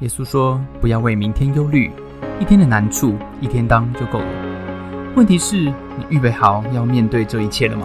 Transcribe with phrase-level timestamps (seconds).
[0.00, 1.90] 耶稣说：“不要为明天忧虑，
[2.38, 5.14] 一天的难处一天当就够了。
[5.16, 7.84] 问题是，你预备好要面对这一切了吗？”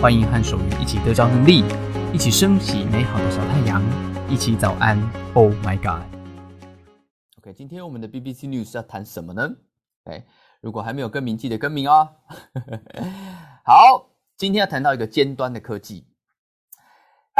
[0.00, 1.64] 欢迎和守愚一起得着能力，
[2.12, 3.82] 一起升起美好的小太阳，
[4.28, 4.96] 一起早安。
[5.34, 9.50] Oh my God！OK，今天我们的 BBC News 要谈什么呢？
[10.04, 10.24] 哎，
[10.60, 12.08] 如果还没有更名，记得更名哦。
[13.66, 16.06] 好，今天要谈到一个尖端的科技，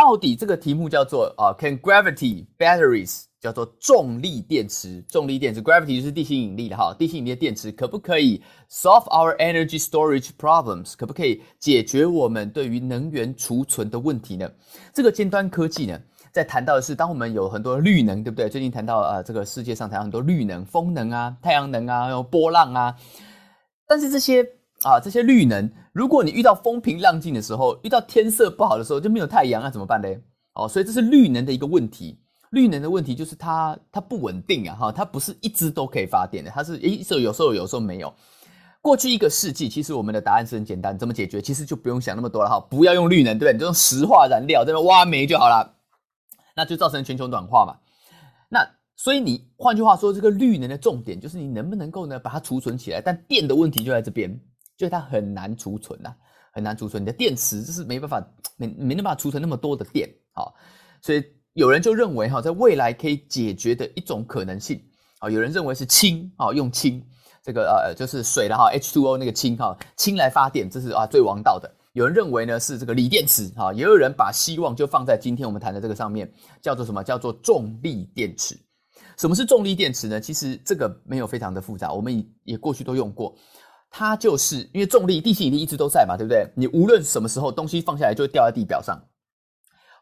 [0.01, 3.25] 到底这个题目叫做啊，Can gravity batteries？
[3.39, 10.94] 叫做重力电池，重力电池 gravity 就是地心引力的哈，地心引力的电池可不可以 solve our energy storage problems？
[10.96, 14.50] 可不可以解决我们对于能源储存的问题呢？
[14.94, 16.00] 这个尖端科技呢，
[16.32, 18.49] 在谈到的是，当我们有很多绿能，对不对？
[18.49, 22.96] 最近谈到啊，这个世界上谈很多绿能，风能啊，太阳能啊，有波浪啊，
[23.86, 24.46] 但是这些
[24.84, 30.08] 啊，这些绿能，如果你遇到风平浪静的时候，遇到天色不好的时候，就没有太阳，那怎么办呢？
[30.54, 32.19] 哦，所以这是绿能的一个问题。
[32.50, 38.12] 绿能的问题就是它它不稳定啊，哈，它不是一直都可以发电的，它是诶，时候有时候有时候没有。
[38.82, 41.42] 过去一个世纪，其实我们的答案是很简单，怎么解决？
[41.42, 43.52] 其实就不用想那么多了哈，不要用绿能，对不对？
[43.52, 45.77] 你就用石化燃料在那挖煤就好了，
[46.56, 47.77] 那就造成全球暖化嘛。
[48.48, 53.02] 那所以你换句话说，这个绿能的重点就是你能不能够呢把它储存起来？
[53.02, 54.40] 但电的问题就在这边，
[54.81, 56.11] 就是它很难储存呐，
[56.53, 57.03] 很难储存。
[57.03, 60.48] 你的电池就是没办法 没没办法储存那么多的电啊，
[61.03, 61.23] 所以。
[61.55, 64.81] 有人就认为哈，在未来可以解决的一种可能性
[65.19, 67.05] 啊，有人认为是氢啊，用氢
[67.42, 71.69] 这个呃就是水了哈，H2O 那个氢哈，氢来发电，这是啊最王道的。
[71.92, 77.03] 有人认为呢是这个锂电池哈，也有人把希望就放在今天我们谈的这个上面，叫做什么？
[77.03, 78.56] 叫做重力电池。
[79.19, 80.20] 什么是重力电池呢？
[80.20, 83.36] 其实这个没有非常的复杂，我们也过去都用过。
[83.91, 86.48] 它就是因为重力、地心引力一直都在嘛，对不对？
[86.55, 88.98] 你无论什么时候东西放下来，就会掉在地表上。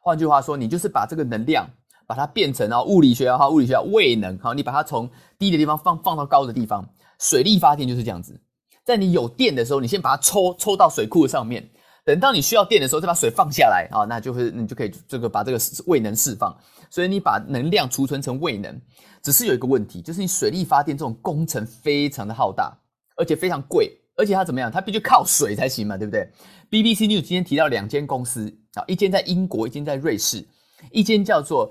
[0.00, 1.68] 换句话说，你就是把这个能量，
[2.06, 6.86] 把它变成啊物理学啊，物理学位能好，你把它从低的地方放放到高的地方。
[7.18, 8.40] 水力发电就是这样子，
[8.84, 11.68] 在你有电的时候，你先把它抽抽到水库上面，
[12.04, 16.56] 等到你需要电的时候，再把水放下来啊，那就会你就可以这个把这个位能释放。
[16.90, 18.80] 所以你把能量储存成位能，
[19.22, 22.72] 只是有一个问题，就是你水力发电这种工程非常的浩大，
[23.18, 24.70] 而且非常贵，而且它怎么样？
[24.70, 26.26] 它必须靠水才行嘛，对不对
[26.70, 28.84] ？BBC News 今天提到两间公司啊。
[28.86, 30.46] 一间在英国，一间在瑞士，
[30.92, 31.70] 一间叫做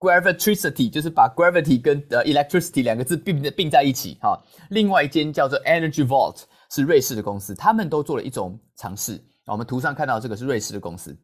[0.00, 4.42] Gravitricity，就是把 gravity 跟呃 electricity 两个字并并在一起哈。
[4.70, 9.22] 另外一间叫做 Energy Vault，是瑞士的公司，他们都做了一种尝试。
[9.46, 11.16] 我们图上看到这个是瑞士的公司，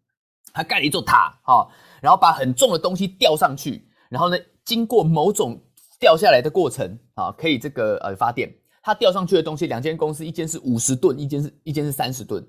[0.53, 1.66] 它盖了一座塔哈，
[2.03, 5.59] 然后把很重的东西吊上去，然后呢，经过某种
[5.98, 8.53] 掉下来的过程啊，可以这个呃发电。
[8.86, 12.47] 它吊上去的东西，两间公司，一间是五十吨，一间是一间是三十吨。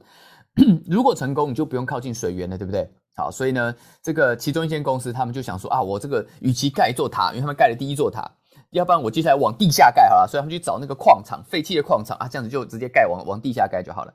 [0.86, 2.88] 如果成功，你就不用靠近水源了，对不对？
[3.16, 8.30] 好，所以呢，这个其中一间公司，他们就想说啊，我这个与其盖一座塔，因为他们盖了第一座塔，
[8.70, 14.14] 要不然我接下来往地下盖好了，所以他们去找那个矿场，废弃的矿场啊，这样子就直接盖往往地下盖就好了。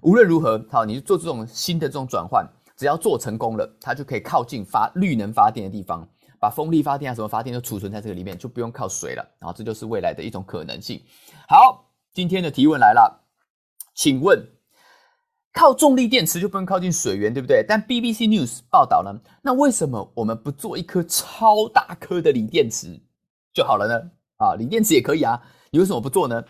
[0.00, 2.48] 无论如何，好，你做这种新的这种转换，
[2.78, 6.08] 只要做成功了，它就可以靠近发绿能发电的地方，
[6.42, 9.24] 把风力发电啊什么发电都储存在这个里面，就不用靠水了。
[9.38, 11.00] 然后这就是未来的一种可能性。
[11.48, 13.22] 好，今天的提问来了，
[13.94, 14.44] 请问。
[15.54, 17.62] 靠重力电池就不能靠近水源，对不对？
[17.68, 22.98] 但 BBC News 报道呢，那为什么我们不做一颗超大颗的锂电池
[23.52, 24.10] 就好了呢？
[24.38, 26.42] 啊，锂电池也可以啊，你为什么不做呢？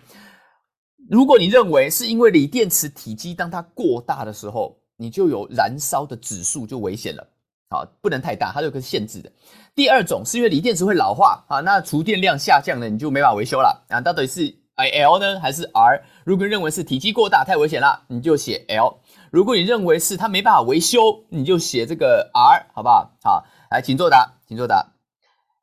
[1.10, 7.26] 如果你认为是因为锂电池体积当它过大的时候，你就有燃烧的指数就危险了，
[7.72, 9.32] 好，不能太大，它有个限制的。
[9.74, 16.02] 第二种是因为锂电池会老化，啊，那储电量下降了，你就没法维修了啊，到底是？I L 呢还是 R？
[16.24, 18.98] 如果认为是体积过大太危险了，你就写 L。
[19.30, 23.10] 如果你认为是它没办法维修，你就写这个 R，好不好？
[23.22, 24.86] 好，来，请作答，请作答。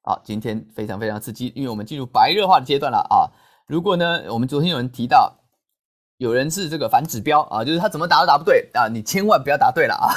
[0.01, 3.29] 好，今天非常非常刺激，因为我们进入白热化的阶段了啊。
[3.67, 5.31] 如果呢，我们昨天有人提到
[6.17, 10.09] 有人是这个反指标啊，就是他怎么答都答不对啊，你千万不要答对了啊。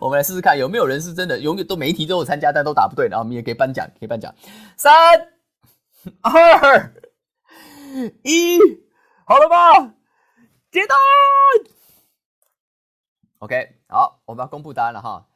[0.00, 4.34] 我们来试试看有没有人是真的永远都没题都有参加，但都答不对，然后我们也可以颁奖，可以颁奖。
[4.76, 4.92] 三
[6.22, 6.92] 二。
[8.22, 8.58] 一，
[9.24, 9.94] 好了吗？
[10.72, 10.96] 接单。
[13.38, 15.26] OK，好，我们要公布答案了哈。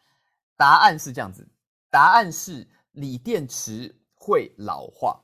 [0.56, 1.46] 答案是这样子，
[1.88, 5.20] 答案是锂电池会老化，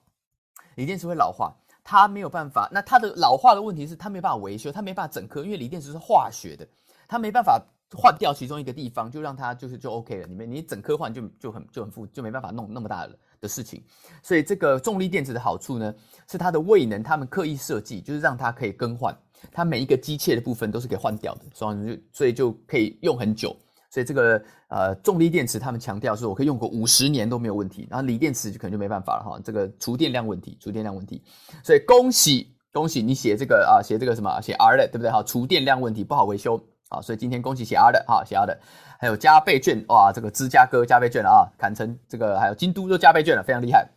[0.76, 2.68] 锂电池会老化，它没有办法。
[2.70, 6.64] 那它的老化的问题是，它没办法维修，它没办法整颗，因为锂电池是化学的，
[7.08, 7.60] 它没办法
[7.94, 10.26] 换掉其中一个地方，就让它就是就 OK 了。
[10.26, 13.08] 你们你整颗换就就很就很复就没办法弄那么大。
[13.40, 13.82] 的事情，
[14.22, 15.94] 所以这个重力电池的好处呢，
[16.26, 19.14] 是它的位能，他们刻意设计，就是让它可以更换，
[19.52, 23.54] 它每一个机械的部分都是可以换掉的，所以就所以就可以用很久，
[23.90, 29.38] 所以这个呃重力电池，他们强调说我可以用个五十年都没有问题，然后锂电池就可能就没办法了哈。
[29.44, 31.22] 这个储电量问题，储电量问题，
[31.62, 35.22] 所以恭喜恭喜你写这个啊，写这个什么写 R 的对不对哈？
[35.22, 36.58] 储电量问题不好维修
[36.88, 38.60] 啊，所以今天恭喜写 R 的哈，写 R 的，
[38.98, 43.88] 还有加倍券哇，这个芝加哥加倍券了啊，砍成这个还有京都都加倍券了，非常厉害。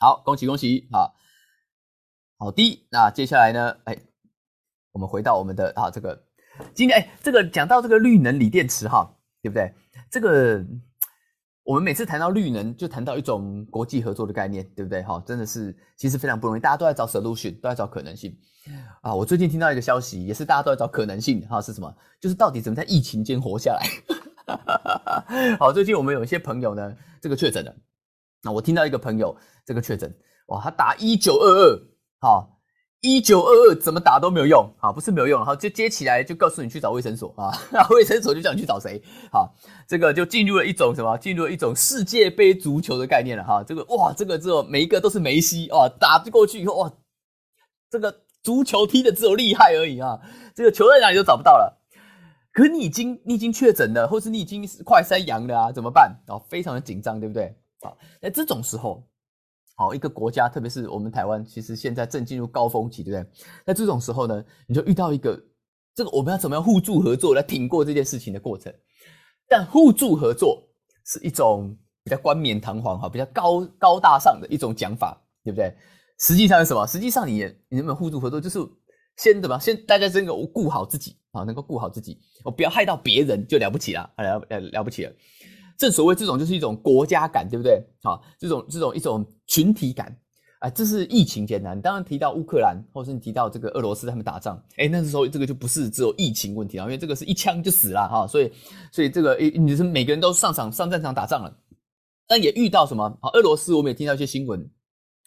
[0.00, 1.12] 好，恭喜恭喜啊！
[2.38, 3.76] 好的，那接下来呢？
[3.84, 3.96] 哎，
[4.92, 6.24] 我们回到我们的啊这个
[6.74, 9.14] 今天哎，这个讲到这个绿能锂电池哈。
[9.40, 9.72] 对不对？
[10.10, 10.60] 这个
[11.68, 15.02] 我们每次谈到绿能，就谈到一种国际合作的概念，对不对？
[15.02, 18.34] 哈，真的是其实非常不容易，大家都在找 solution，都在找可能性
[19.02, 19.14] 啊。
[19.14, 21.94] 我最近听到一个消息，也是大家都在找可能性哈，是什么？
[22.18, 23.86] 就是到底怎么在疫情间活下来？
[25.60, 27.76] 好，最近我们有一些朋友呢，这个确诊了。
[28.42, 29.36] 那我听到一个朋友
[29.66, 30.10] 这个确诊，
[30.46, 31.82] 哇，他打一九二二，
[32.18, 32.57] 好。
[33.00, 37.52] 一九二二怎么打都没有用，啊，不是没有用，然后，就接起来就告诉你去找卫生所啊，
[37.90, 39.00] 卫生所就叫你去找谁，
[39.30, 39.54] 好，
[39.86, 41.16] 这个就进入了一种什么？
[41.18, 46.92] 进入了一种世界杯足球的概念了哈，这个哇，这个之后每一个都是梅西哦，打过去以后哇，
[47.88, 50.18] 这个足球踢的只有厉害而已啊，
[50.52, 51.80] 这个球在哪里都找不到了，
[52.52, 56.18] 可你已经你已经确诊了，或是你已经快筛阳了啊，怎么办？
[56.26, 57.54] 哦，非常的紧张，对不对？
[57.80, 59.04] 好，在这种时候。
[59.78, 63.30] 好，一个国家，特别是我们台湾，其实现在正进入高峰期，对不对？
[63.64, 65.40] 那这种时候呢，你就遇到一个，
[65.94, 68.74] 这个我们要怎么样互助合作来挺过这件事情的过程？
[69.48, 70.60] 但互助合作
[71.06, 75.72] 是一种比较冠冕堂皇、哈，比较高高大上的一种讲法，对不对？
[76.18, 76.84] 实际上是什么？
[76.84, 78.58] 实际上你你能不能互助合作，就是
[79.16, 85.12] 先怎么先大家真的顾好自己啊，能够顾好自己，我不要害到别人就了不起了，了了了不起了。
[85.78, 87.80] 正所谓这种就是一种国家感，对不对？
[88.02, 90.14] 啊，这种这种一种群体感
[90.58, 91.80] 啊，这是疫情艰难。
[91.80, 98.52] 当然提到乌克兰，或是你提到这个俄罗斯他们打仗，哎，那时候这个就不是只有疫情问题啊，因为这个是一枪就死了哈，所以
[98.90, 101.56] 所以这个你是每个人都上场上战场打仗了，
[102.26, 103.30] 但也遇到什么啊？
[103.34, 104.68] 俄罗斯我们也听到一些新闻，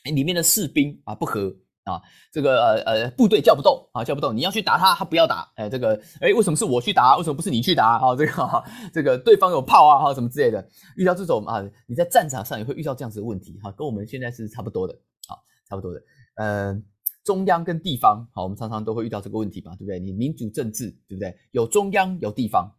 [0.04, 1.56] 哎，里面的士兵啊不和。
[1.84, 2.00] 啊，
[2.32, 7.18] 这个呃呃部队叫不动啊，叫不动，你要去打他，他不要打，哎，这个哎，为什么是我去打？
[7.18, 7.98] 为什么不是你去打？
[7.98, 8.64] 啊，这个
[8.94, 10.64] 这个对方有炮啊，哈，什么之类的，
[10.96, 14.94] 遇到这种啊，你在战场上也会遇到这样子的问题，哈，跟我们现在是差不多的，
[15.28, 15.34] 啊，
[15.68, 16.00] 差不多的，
[16.36, 16.80] 呃，
[17.24, 20.00] 中央跟地方，好，我们常常都会遇到这个问题嘛，对不对？
[20.00, 21.36] 你民主政治，对不对？
[21.50, 22.72] 有中央有地方，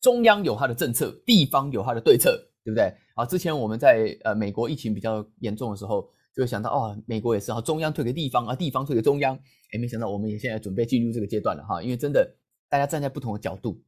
[0.00, 2.32] 中央有他的政策，地方有他的对策，
[2.64, 2.92] 对不对？
[3.14, 6.04] 啊，之前我们在呃美国疫情比较严重的时候。
[6.34, 9.34] 就会想到哦，美国也是哈，中央退给地方啊，地方退给中央。
[9.72, 12.28] 哎，没想到我们也现在准备进入这个阶段了哈，因为真的
[12.68, 13.80] 大家站在不同的角度，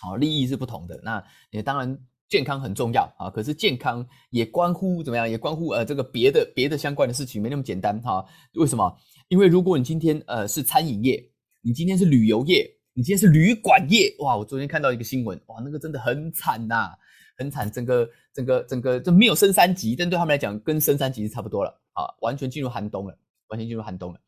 [0.00, 1.00] 好，利益是不同的。
[1.02, 5.28] 那也当然健康很重要啊，可是健康也关乎怎么样？
[5.28, 8.24] 也关乎呃这个别的别的相关的事情，没那么简单哈。
[8.54, 8.96] 为什么？
[9.28, 11.22] 因为如果你今天呃是餐饮业，
[11.62, 12.64] 你今天是旅游业，
[12.94, 14.36] 你今天是旅馆业，哇！
[14.36, 16.90] 我昨天看到一个新闻，哇，那个真的很惨呐。
[17.36, 23.18] 很惨，整个整个整个就没有升三级，但对他们来讲，跟升三级是差不多了啊，完全进入寒冬了，
[23.48, 24.20] 完全进入寒冬了。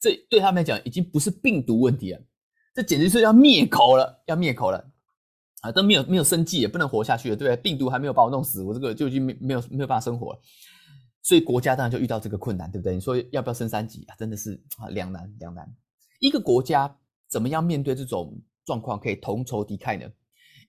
[0.00, 2.20] 这对他们来讲，已经不是病毒问题了，
[2.74, 4.92] 这简直是要灭口了，要灭口了
[5.60, 5.70] 啊！
[5.70, 7.62] 都没有没有生计，也不能活下去了，对不对？
[7.62, 10.40] 病毒还没有把我弄死，我这个就已经没没有没有办法生活了。
[11.22, 12.94] 所以国家当然就遇到这个困难，对不对？
[12.94, 14.16] 你说要不要升三级啊？
[14.18, 15.72] 真的是啊两难两难。
[16.18, 16.92] 一个国家
[17.28, 20.06] 怎么样面对这种状况，可以同仇敌忾呢？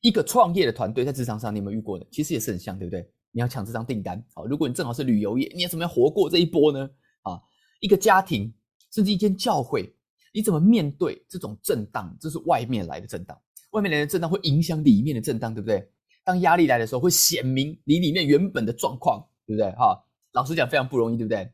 [0.04, 2.06] 一个创业的团队在职场上，你有没有遇过的？
[2.12, 3.10] 其实也是很像，对不对？
[3.32, 6.90] 你要抢这张订单，好，如果你正好是旅游业，你要怎么样活过这一波呢？
[7.22, 7.40] 啊，
[7.80, 8.54] 一个家庭，
[8.92, 9.96] 甚至一间教会，
[10.34, 12.14] 你怎么面对这种震荡？
[12.20, 15.90] 这是外面来的震荡，外面来的震荡会影响里面的震荡，对不对？
[16.26, 19.72] 当压力来的时候，会显明你里面原本的状况，对不对？
[19.78, 19.98] 哈，
[20.34, 21.50] 老实讲，非常不容易，对不对？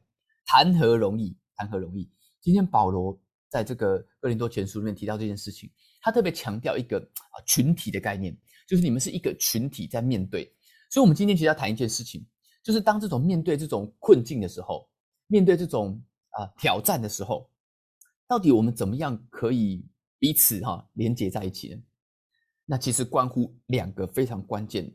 [0.48, 1.38] 谈何容易？
[1.56, 2.12] 谈何容易？
[2.42, 3.16] 今天保罗
[3.50, 5.70] 在这个哥林多前书里面提到这件事情。
[6.02, 8.34] 他特别强调一个啊群体的概念，
[8.66, 10.46] 就是你们是一个群体在面对。
[10.90, 12.26] 所以，我们今天其实要谈一件事情，
[12.64, 14.90] 就是当这种面对这种困境的时候，
[15.28, 16.02] 面对这种
[16.32, 17.50] 啊挑战的时候，
[18.28, 19.86] 到底我们怎么样可以
[20.18, 21.82] 彼此哈连接在一起呢？
[22.66, 24.90] 那其实关乎两个非常关键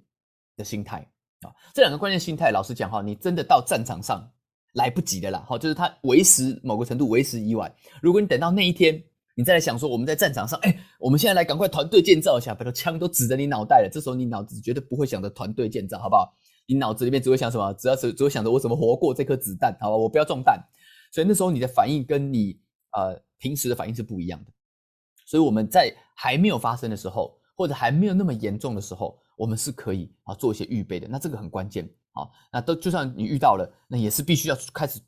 [0.56, 0.98] 的心态
[1.42, 1.52] 啊。
[1.74, 4.32] 这两个关键心态，老实讲哈，你真的到战场上
[4.74, 5.44] 来不及的啦。
[5.48, 7.74] 好，就是它为时某个程度为时已晚。
[8.00, 9.02] 如果你等到那一天。
[9.36, 13.90] 你再来想说，我们在战场上，哎，我们现在来赶快团队建造一下，把枪都指着你脑袋了。
[13.92, 16.32] 这时候你脑子绝对不会想着团队建造，好不好？
[16.66, 17.72] 你脑子里面只会想什么？
[17.72, 19.96] 只要只只会想着我怎么活过这颗子弹，好吧？
[19.96, 20.64] 我不要中弹。
[21.10, 22.56] 所以那时候你的反应跟你
[22.92, 24.52] 呃平时的反应是不一样的。
[25.26, 31.08] 所以我们在还没有发生的时候，或者还没有那么严重的时候，我们是可以啊做一些预备的。
[31.08, 32.26] 那这个很关键啊。
[32.52, 35.00] 那都就算你遇到了，那也是必须要开始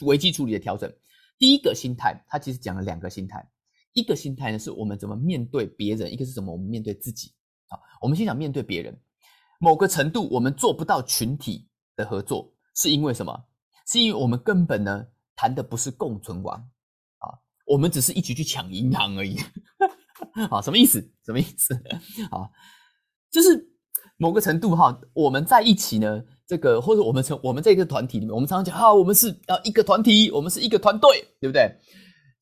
[0.00, 0.92] 危机处理的调整。
[1.38, 3.46] 第一个心态，他其实讲了两个心态。
[3.92, 7.34] 一个心态呢，是我们怎么面对别人；一个是怎么我们面对自己。
[7.68, 7.78] 啊。
[8.00, 8.98] 我们先讲面对别人，
[9.60, 13.44] 某个程度我们做不到群体的合作，是因为什么？
[13.86, 16.58] 是因为我们根本呢谈的不是共存亡
[17.18, 19.38] 啊，我们只是一起去抢银行而已。
[20.50, 21.00] 好，什么意思？
[21.24, 21.74] 什么意思？
[22.32, 22.50] 啊，
[23.30, 23.70] 就是
[24.16, 31.70] 某个程度哈，我们在一起呢，这个或者我们成我们这个团体里面，我们常常讲哈，我们是啊一个团体，我们是一个团队，对不对？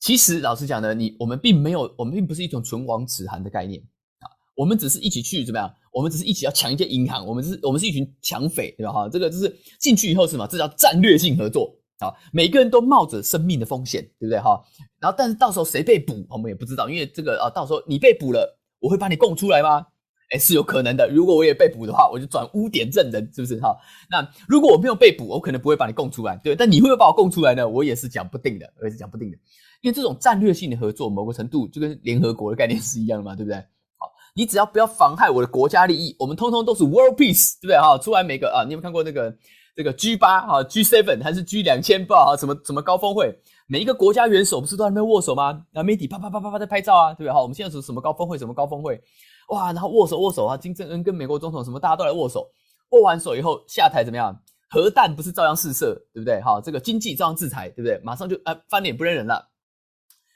[0.00, 3.80] 其实老实讲呢，你我们并没有，我们并不是一种唇亡齿寒的概念
[4.20, 5.72] 啊，我们只是一起去怎么样？
[5.92, 8.92] 我们只是一起要抢一间银行，我们是，我们是一群抢匪，对吧？
[8.92, 10.46] 哈，这个就是进去以后是什么？
[10.46, 12.12] 这叫战略性合作啊！
[12.32, 14.38] 每个人都冒着生命的风险，对不对？
[14.40, 14.60] 哈，
[15.00, 19.86] 然后但是到时候谁被捕，我们也不知道，因为这个啊，到时候你被捕了，我会把你供出来吗？
[20.30, 21.08] 哎，是有可能的。
[21.08, 23.60] 如果我也被捕的话，我就转污点证人，是不是？
[23.60, 23.76] 哈，
[24.10, 26.56] 那如果我没有被捕，我可能不会把你供出来，对。
[26.56, 27.68] 但你会不会把我供出来呢？
[27.68, 29.36] 我也是讲不定的，我也是讲不定的。
[29.82, 33.56] 因为这种战略性的合作，某个程度就跟联合国的概念是一样的嘛，对不对？
[33.98, 37.78] 好，你只要不要妨害我的国家利益，我们通通都是 world peace，对不对？
[37.78, 39.30] 哈，出来每个啊，你有没有看过那个
[39.74, 42.36] 这个 G 八啊，G seven 还是 G 两千不啊？
[42.36, 45.66] 什么什么高峰会，每一个国家元首不是都在那边握手吗？
[45.72, 47.32] 啊，媒体啪啪啪啪啪在拍照啊，对不对？
[47.32, 48.38] 好，我们现在是什么高峰会？
[48.38, 49.02] 什么高峰会？
[49.48, 52.48] 哇，然后握手握手啊，金正恩跟美国总统什么，大家都来握手，
[52.90, 54.40] 握完手以后下台怎么样？
[54.70, 56.40] 核弹不是照样试射，对不对？
[56.40, 58.00] 好，这个经济照样制裁，对不对？
[58.04, 59.50] 马上就啊翻脸不认人了。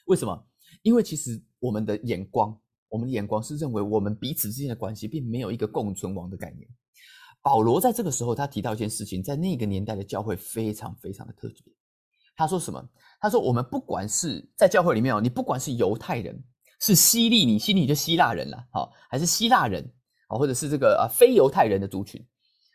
[0.07, 0.45] 为什么？
[0.83, 2.57] 因为其实我们的眼光，
[2.89, 6.69] 我们的眼光是认为我们彼此之间的关系并没有一个共存亡的概念。
[7.43, 11.73] 保罗在这个时候他提到一件事情，在那个年代的教会非常非常的特别。
[12.37, 12.83] 他说什么？
[13.21, 16.41] 他说我们不管是在教会里面哦，你不管是犹太人，
[16.81, 19.83] 是希利尼，希利就希腊人了，好，还是希腊人
[20.29, 22.25] 啊，或者是这个啊非犹太人的族群，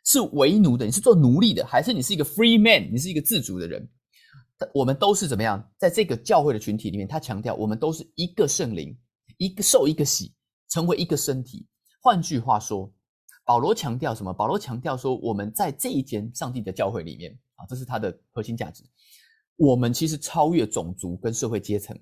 [0.06, 3.90] 是为奴的，你是做奴隶的，还是你是一个 free man，你是一个自主的人？
[4.74, 5.62] 我们都是怎么样？
[5.78, 8.98] 在这个教会的群体里面，他强调我们都是一个圣灵，
[9.38, 10.34] 一个受一个洗，
[10.70, 11.68] 成为一个身体。
[12.02, 12.90] 换句话说，
[13.46, 14.34] 保罗强调什么？
[14.34, 18.84] 保罗强调说，我们在这一间上帝的教会里面啊，这是他的核心价值。
[19.56, 21.98] 我们其实超越种族跟社会阶层。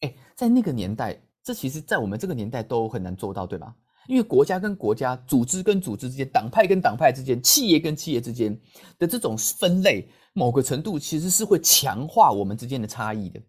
[0.00, 3.74] 哎，在那个年代，这其实在我们这个年代都很难做到，对吧？
[4.08, 8.58] 因为国家跟国家、组织跟组织之间、党派跟党派之间、企业跟企业之间
[8.98, 10.08] 的这种分类。
[10.34, 13.42] 某个程度其实是会强化我们之间的差异的，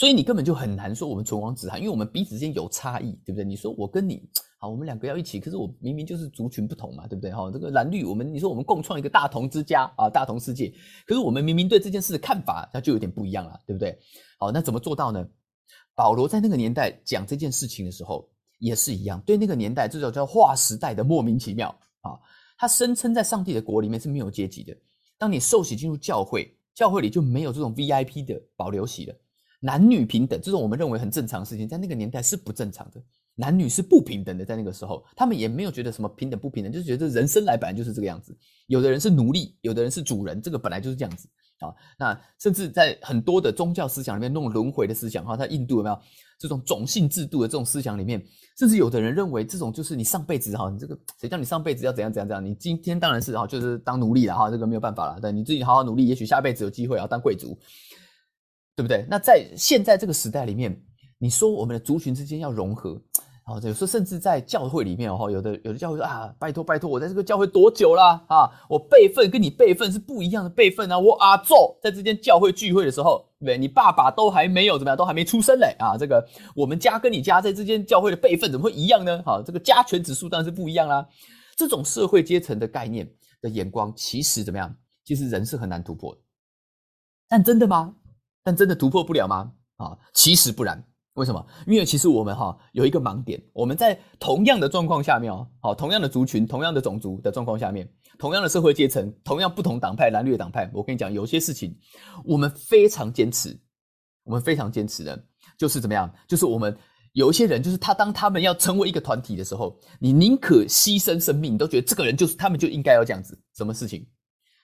[0.00, 3.44] 所以你根本就很难说我们唇亡齿寒，因为我们彼此之间有差异，对不对？
[3.44, 4.26] 你说我跟你
[4.58, 7.30] 好，我们两个要一起，可是我明明就是族群不同嘛，对不对？
[7.30, 10.72] 哈，这个蓝绿，我们你说我们共创一个大同之家啊，大同世界，
[11.06, 13.94] 可是我们明明对这件事的看法，那就有点不一样了，对不对？
[14.38, 15.22] 好，那怎么做到呢？
[15.94, 18.26] 保罗在那个年代讲这件事情的时候
[18.58, 21.68] 也是一样，对那个年代这种叫划时代的莫名其妙
[22.00, 22.16] 啊，
[22.56, 24.74] 他声称在上帝的国里面是没有阶级的。
[25.18, 29.14] 当你受洗进入教会，教会里就没有这种 VIP 的保留席了。
[29.60, 33.00] 男女平等这种我们认为很正常的事情，在那个年代是不正常的。
[33.36, 38.36] 男女是不平等的，在那个时候，他们也没有觉得什么平等不平等，就是觉得人生来本来就是这个样子。
[38.66, 41.28] 有的人是奴隶，有的人是主人，这个本来就是这样子
[41.60, 41.72] 啊。
[41.98, 45.98] 那甚至在很多的宗教思想里面，那种轮回的思想哈，在印度有没有
[46.38, 48.22] 这种种姓制度的这种思想里面？
[48.58, 52.44] 甚至有的人认为，这种就是你上辈子哈，你这个谁叫你上辈子要怎样怎样怎样？
[52.44, 55.18] 你今天当然是哈，就是当奴隶了哈，这个没有办法了。
[55.18, 57.58] 对，你自己好好努力，也许下辈子有机会啊当贵族，
[58.80, 59.04] 对不对？
[59.10, 60.74] 那在现在这个时代里面，
[61.18, 62.98] 你说我们的族群之间要融合。
[63.44, 68.48] 哦，有时候甚至在教会里面哦，有的有的教会说啊，拜托拜托，我在这个教会多久了啊？
[68.68, 70.96] 我辈分跟你辈分是不一样的辈分啊！
[70.96, 75.96] 我阿祖在这间教会聚会的时候，对你爸爸都还没有怎么样，都还没出生嘞啊！
[75.98, 79.20] 这个我们家跟你家在这间教会的辈分怎么会一样呢？
[79.26, 81.04] 好，这个加权指数当然是不一样啦。
[81.56, 83.10] 这种社会阶层的概念
[83.42, 84.72] 的眼光，其实怎么样？
[85.04, 86.20] 其实人是很难突破的。
[87.28, 87.96] 但真的吗？
[88.42, 89.52] 但真的突破不了吗？
[89.76, 90.82] 啊，其实不然。
[91.14, 91.44] 为什么？
[91.66, 101.76] 因为其实我们哈有一个盲点，我们在同样的状况下面哦，好，同样的族群、同样的种族的状况下面，同样的社会阶层、同样不同党派、蓝绿党派，我跟你讲，有些事情
[102.24, 103.58] 我们非常坚持，
[104.22, 105.20] 我们非常坚持的，
[105.58, 106.10] 就是怎么样？
[106.28, 106.74] 就是我们
[107.12, 113.38] 有一些人，就是他当他们要成为一个团体的时候，你宁可牺牲生命，你都觉得这个人就是他们就应该要这样子。
[113.56, 114.06] 什么事情？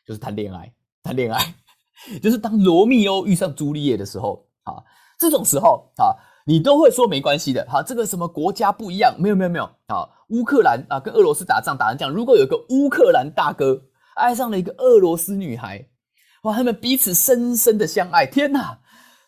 [0.06, 1.54] 就是谈恋爱，谈恋爱，
[2.23, 4.83] 就是当罗密欧遇上朱丽叶的时候啊，
[5.19, 6.15] 这种时候啊。
[6.49, 9.12] 你都会说没关系的，好，这个什么国家不一样？
[9.19, 13.83] 没有没有没有，啊，乌克兰啊，跟俄罗斯打仗打成这样，如果有一个乌克兰大哥
[14.15, 15.88] 爱上了一个俄罗斯女孩，
[16.45, 18.79] 哇，他们彼此深深的相爱，天哪，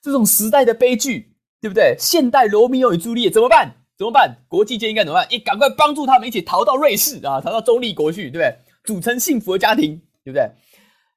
[0.01, 1.97] 这种时代的悲剧，对不对？
[1.99, 3.75] 现代罗密欧与朱丽叶怎么办？
[3.99, 4.37] 怎么办？
[4.47, 5.27] 国际间应该怎么办？
[5.29, 8.57] 你赶快帮助他们一起逃到瑞士啊，逃到中立国去，对不对？
[8.85, 10.49] 组成幸福的家庭，对不对？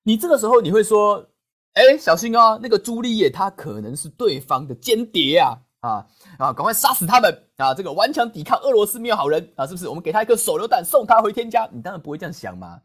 [0.02, 1.28] 你这个时候你会说，
[1.74, 5.58] 哎，小心哦，那个朱丽叶她可能是对方的间谍啊。
[5.82, 6.06] 啊
[6.38, 7.74] 啊，赶快杀死他们啊！
[7.74, 9.88] 这个顽强抵抗俄罗斯没有好人啊，是不是？
[9.88, 11.68] 我们给他一颗手榴弹，送他回天家。
[11.74, 12.80] 你当然不会这样想嘛，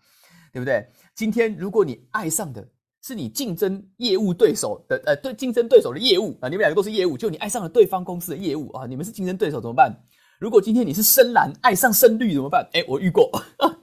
[0.50, 0.82] 对不对？
[1.14, 2.66] 今天如果你爱上的
[3.02, 9.94] 是你竞争业务对手的呃对竞争对手的业务啊，你们两个都是业务，就你爱上了对方公司的业务啊，你们是竞争对手怎么办？
[10.40, 12.66] 如果今天你是深蓝爱上深绿怎么办？
[12.72, 13.30] 哎，我遇过，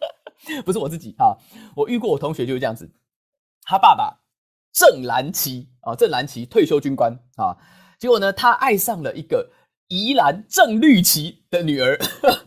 [0.65, 1.38] 不是我自己啊，
[1.75, 2.91] 我遇过我同学就是这样子，
[3.62, 4.23] 他爸爸
[4.74, 7.56] 郑蓝旗啊，郑蓝旗退休军官啊。
[8.00, 9.51] 结果呢，他爱上了一个
[9.88, 11.98] 宜兰郑绿旗的女儿，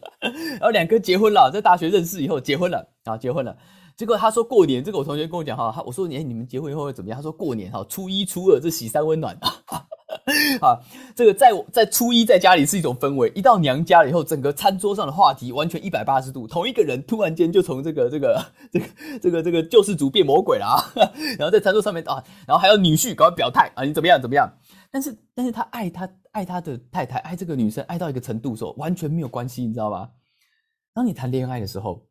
[0.21, 3.57] 然后两个结婚了，在大学认识以后结婚了啊，结婚了。
[3.97, 7.17] 结果他说过年，这个我同学跟我讲哈，我说你你们结婚以后会怎么样？
[7.17, 9.39] 他说过年哈，初一初二这喜三温暖
[10.61, 10.79] 啊，
[11.15, 18.87] 这个在在初一在家里是一种氛围，一到娘家了以后，整个餐桌上的话题完全一百八十度，同一个人突然间就从这个这个这个
[19.23, 20.77] 这个这个救世主变魔鬼了啊，
[21.39, 24.51] 然后在餐桌上面啊，然后还有女婿赶快表态啊，你怎么样怎么样？
[24.91, 30.09] 但是，但是他爱他爱他的太太，爱这个女生爱到一个程度时候，完全没有关系，你知道吗？
[30.95, 32.07] 当你谈恋爱的时候，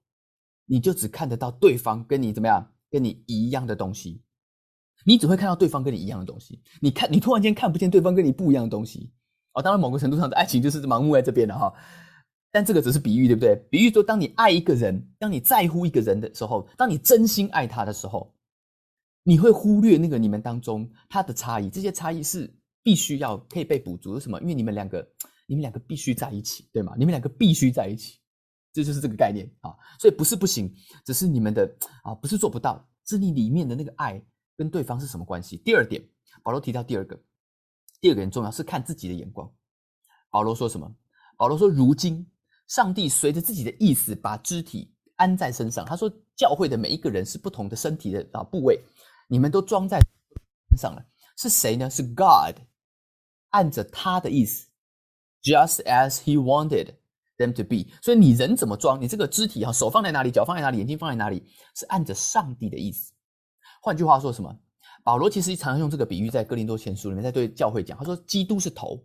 [0.68, 4.22] 你就只看得到对方跟你怎么样，跟你一样的东西，
[5.06, 6.62] 你只会看到对方跟你一样的东西。
[6.82, 9.14] 你看，你突然间看不见对方跟你不一样的东西。
[9.54, 11.74] 哦，当然，某个程度上的爱情就是盲目在这边了哈。
[12.52, 13.56] 但这个只是比喻，对不对？
[13.70, 18.36] 比喻说，当你爱一个人，当你在乎一个人的时候，当你真心爱他的时候，
[19.24, 22.54] 你会忽略那个你们当中他的差异，这些差异是。
[22.86, 24.40] 必须要可以被补足，为什么？
[24.42, 25.04] 因为你们两个，
[25.48, 26.94] 你们两个必须在一起，对吗？
[26.96, 28.20] 你们两个必须在一起，
[28.72, 29.76] 这就是这个概念啊。
[30.00, 30.72] 所以不是不行，
[31.04, 31.68] 只是你们的
[32.04, 34.24] 啊，不是做不到，是你里面的那个爱
[34.56, 35.58] 跟对方是什么关系。
[35.58, 36.04] 第二点，
[36.44, 37.20] 保罗提到第二个，
[38.00, 39.52] 第二个很重要是看自己的眼光。
[40.30, 40.94] 保罗说什么？
[41.38, 42.26] 保罗说，如今
[42.68, 45.86] 上帝随着自己的意思把肢体安在身上。
[45.86, 48.82] 他说，教会的每一个人是不同的身体的啊部位，
[49.28, 50.00] 你们都装在
[50.70, 51.06] 身上了。
[51.38, 51.90] 是谁呢？
[51.90, 52.62] 是 God。
[53.52, 54.68] 按着他的意思
[55.42, 56.96] ，just as he wanted
[57.38, 57.90] them to be。
[58.02, 61.42] 所以你人怎么装，你这个肢体哈，手放在哪里，脚放在哪里，眼睛放在哪里，
[61.74, 63.14] 是按着上帝的意思。
[63.86, 64.52] 换句话说，什么？
[65.04, 69.00] 保罗其实常常用这个比喻在哥林多前书里面，在对教会讲，他说基督是头。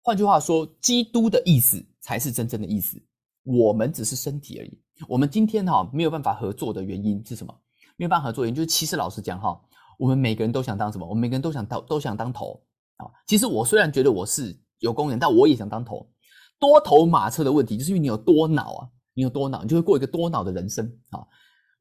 [0.00, 2.96] 换句话说，基督的意思才是真正的意思，
[3.42, 4.80] 我们只是身体而已。
[5.06, 7.54] 我们今天哈没有办法合作的原因是什么？
[7.98, 9.60] 没有办法合作原因就是，其实老实讲哈，
[9.98, 11.06] 我们每个人都想当什么？
[11.06, 12.58] 我们每个人都想当都想当头
[12.96, 13.04] 啊。
[13.26, 16.10] 其实我虽然觉得我是有功能，但我也想当头。
[16.58, 21.20] 多头马车的问题，就是因为你有多脑啊，你有多脑，你就会过一个多脑的人生啊。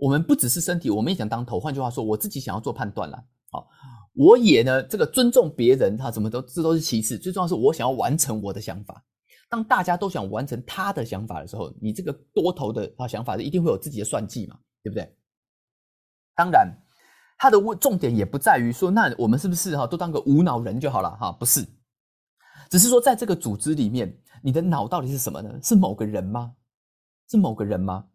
[0.01, 1.59] 我们不只是身体，我们也想当头。
[1.59, 3.23] 换句话说，我自己想要做判断了。
[3.51, 3.67] 好，
[4.13, 9.05] 我也呢，这个尊重别人，他怎么都这都是其次，最重要是我想要完成我的想法。
[9.47, 15.15] 当大家都想完成他的想法的时候，你这个多头的啊想法一定会有自己的算计嘛，对不对？
[16.35, 16.75] 当然。
[17.37, 21.31] 他的问重点也不在于说，那我们是不是哈都当个无脑人就好了哈？
[21.31, 21.67] 不是，
[22.69, 25.59] 只是说在这个组织里面，你的脑到底是什么呢？
[25.63, 26.53] 是某个人吗？
[27.31, 28.05] 是某个人吗？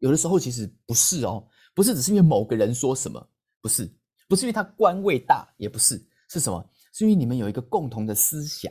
[0.00, 3.24] 有的时候其实不是哦，不是只是因为某个人说什么，
[3.62, 3.90] 不是，
[4.28, 6.68] 不是因为他官位大，也不是，是什么？
[6.92, 8.70] 是因为你们有一个共同的思想。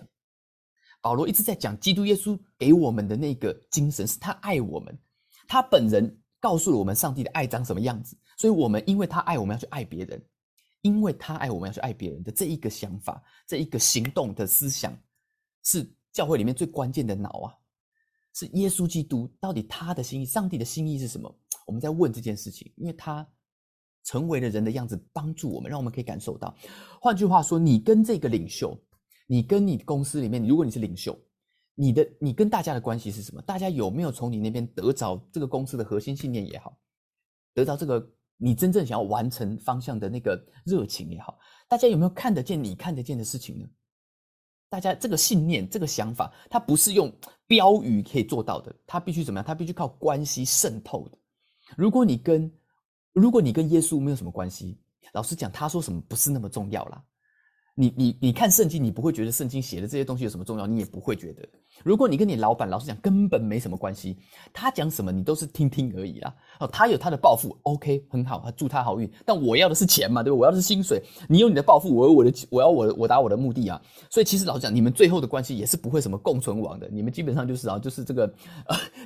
[1.01, 4.99] 保罗一直在讲基督耶稣给我们的那个精神，是他爱我们，
[5.47, 6.21] 他本人。
[6.41, 10.25] 告诉了我们上帝的爱长什么样子，所以我们因为他爱我们要去爱别人，
[10.79, 14.97] 因为他爱我们要去爱别人的这一个想法，这一个行动的思想，
[15.65, 17.53] 是教会里面最关键的脑啊！
[18.39, 21.33] 是耶稣基督到底他的心意，上帝的心意是什么？
[21.67, 23.27] 我们在问这件事情，因为他
[24.05, 26.55] 成为了人的样子，帮助我们，让我们可以感受到。
[27.01, 28.77] 换句话说，你跟这个领袖，
[29.27, 31.17] 你跟你公司里面，如果你是领袖。
[31.75, 33.41] 你的你跟大家的关系是什么？
[33.43, 36.77] 大家有没有从你那边得着这个公司的核心信念也好，
[37.53, 41.39] 得到这个你真正想要完成方向的那个热情也好？
[41.69, 43.65] 大家有没有看得见你看得见的事情呢？
[44.69, 47.11] 大家这个信念、这个想法，它不是用
[47.47, 49.45] 标语可以做到的，它必须怎么样？
[49.45, 51.17] 它必须靠关系渗透的。
[51.75, 52.51] 如果你跟
[53.13, 54.77] 如果你跟耶稣没有什么关系，
[55.13, 57.03] 老实讲，他说什么不是那么重要啦。
[57.79, 61.47] 你你你看圣经，你不会觉得圣经写的这些东西有什么重要，你也不会觉得。
[61.81, 64.17] 如果你跟你老板老实讲，根本没什么关系，
[64.51, 66.35] 他讲什么你都是听听而已啦。
[66.59, 69.09] 哦，他有他的抱负，OK，很好，祝他好运。
[69.25, 70.37] 但我要的是钱嘛，对吧？
[70.37, 71.01] 我要的是薪水。
[71.29, 73.81] 你有你的抱负，我有我的，我要我我达我的目的啊。
[74.09, 76.89] 所以其实老实讲，你们最后的关系也是不会什么共存亡的。
[76.91, 78.29] 你们基本上就是啊，就是这个，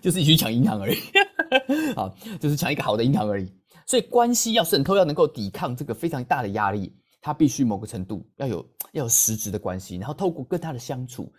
[0.02, 0.98] 就是一起抢银行而已。
[1.96, 3.54] 好，就是抢一个好的银行而已。
[3.86, 6.92] 所以关系要渗透，要能够抵抗这个非常大的压力。
[7.24, 11.32] 他必须某个程度要有要有实质的关系，然后透过跟他的相处，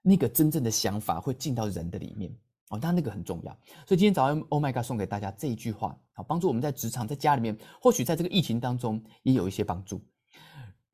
[0.00, 2.34] 那个真正的想法会进到人的里面
[2.70, 3.52] 哦，当然那个很重要。
[3.86, 10.02] 所以今天早上，Oh my God，送给大家这一句话，好帮助我们在职场、在家里面，或许在这个疫情当中也有一些帮助。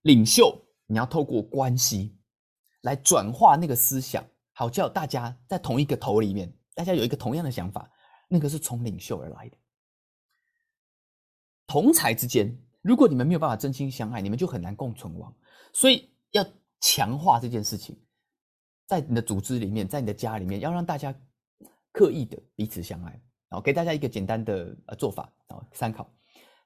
[0.01, 2.19] 领袖，你要透过关系
[2.81, 4.25] 来转化那个思想，
[4.55, 7.89] 好叫大家在同一个头里面，大家有一个同样的想法，
[8.27, 9.57] 那个是从领袖而来的。
[11.69, 15.35] 同才之间，如果你们没有办法真心相爱，你们就很难共存亡。
[15.73, 16.45] 所以要
[16.81, 17.97] 强化这件事情，
[18.87, 21.15] 在你的组织里面，在你的家里面，要让大家
[21.93, 23.11] 刻意的彼此相爱。
[23.49, 26.11] 然后给大家一个简单的呃做法啊参考，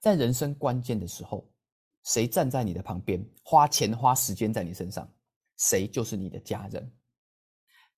[0.00, 1.48] 在人生关键的时候，
[2.04, 5.12] 谁站在你的旁边，花钱花时间在你身上，
[5.58, 6.92] 谁就是你的家人。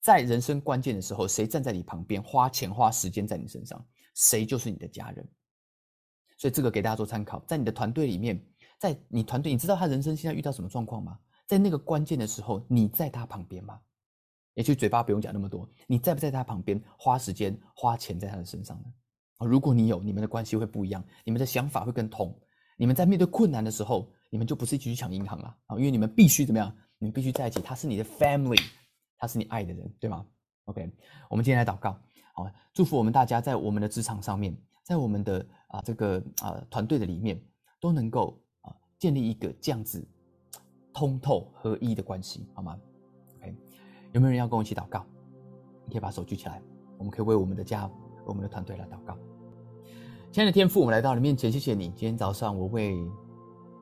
[0.00, 5.28] 在人生关键的时候，谁站在你旁边，花钱花时间在你身上，谁就是你的家人。
[6.38, 8.40] 所以这个给大家做参考，在你的团队里面，
[8.79, 11.18] 在你团队，你知道他人生现在遇到什么状况吗？
[11.46, 13.79] 在那个关键的时候，你在他旁边吗？
[14.55, 18.85] 也许嘴巴不用讲那么多，你在不在他旁边花时间花钱在他的身上呢？
[19.38, 22.37] 啊，如果你有，你们的关系会不一样，你们的想法会更通。
[22.77, 26.72] 你们在面对困难的时候，你们就不是一起去抢银行了啊，因为你们必须怎么样？
[26.98, 27.61] 你们必须在一起。
[27.61, 28.62] 他是你的 family，
[29.16, 30.27] 他是你爱的人，对吗
[30.66, 30.88] ？OK，
[31.31, 31.98] 我们今天来祷告，
[32.35, 34.57] 好，祝福我们大家在我们的职场上面，
[34.88, 37.38] 在我们的啊这个啊团队的里面，
[37.79, 40.03] 都能够啊建立一个这样子
[40.94, 42.74] 通透合一的关系，好吗
[43.37, 43.55] ？OK，？
[44.12, 45.05] 有没有人要跟我一起祷告？
[45.85, 46.62] 你可以把手举起来，
[46.96, 47.90] 我们可以为我们的家、
[48.24, 49.14] 我们的团队来祷告。
[50.33, 51.88] 亲爱的天父，我们来到你面前，谢谢你。
[51.88, 52.96] 今天早上，我为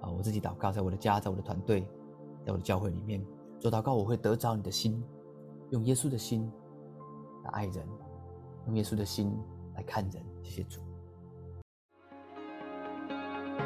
[0.01, 1.83] 啊我自己祷告，在我的家，在我的团队，
[2.45, 3.25] 在我的教会里面
[3.61, 5.01] 做祷告，我会得着你的心，
[5.71, 6.51] 用耶稣的心
[7.45, 7.87] 来爱人，
[8.66, 9.33] 用耶稣的心
[9.77, 10.21] 来看人。
[10.42, 10.81] 谢谢主，